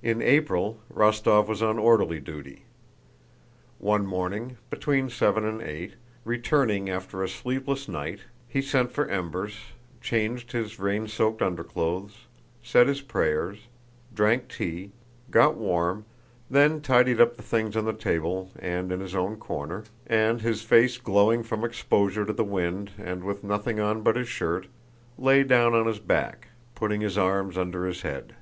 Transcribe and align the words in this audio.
In 0.00 0.22
April, 0.22 0.78
Rostóv 0.94 1.48
was 1.48 1.60
on 1.60 1.76
orderly 1.76 2.20
duty. 2.20 2.66
One 3.80 4.06
morning, 4.06 4.58
between 4.70 5.10
seven 5.10 5.44
and 5.44 5.60
eight, 5.60 5.94
returning 6.24 6.88
after 6.88 7.20
a 7.24 7.28
sleepless 7.28 7.88
night, 7.88 8.20
he 8.46 8.62
sent 8.62 8.92
for 8.92 9.08
embers, 9.08 9.56
changed 10.00 10.52
his 10.52 10.78
rain 10.78 11.08
soaked 11.08 11.42
underclothes, 11.42 12.28
said 12.62 12.86
his 12.86 13.00
prayers, 13.00 13.66
drank 14.14 14.46
tea, 14.46 14.92
got 15.32 15.56
warm, 15.56 16.04
then 16.48 16.80
tidied 16.80 17.20
up 17.20 17.36
the 17.36 17.42
things 17.42 17.76
on 17.76 17.86
the 17.86 17.92
table 17.92 18.52
and 18.60 18.92
in 18.92 19.00
his 19.00 19.16
own 19.16 19.34
corner, 19.36 19.82
and, 20.06 20.42
his 20.42 20.62
face 20.62 20.96
glowing 20.96 21.42
from 21.42 21.64
exposure 21.64 22.24
to 22.24 22.32
the 22.32 22.44
wind 22.44 22.92
and 22.98 23.24
with 23.24 23.42
nothing 23.42 23.80
on 23.80 24.02
but 24.02 24.14
his 24.14 24.28
shirt, 24.28 24.68
lay 25.18 25.42
down 25.42 25.74
on 25.74 25.88
his 25.88 25.98
back, 25.98 26.50
putting 26.76 27.00
his 27.00 27.18
arms 27.18 27.58
under 27.58 27.84
his 27.84 28.02
head. 28.02 28.36